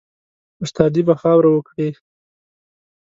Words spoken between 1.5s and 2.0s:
وکړې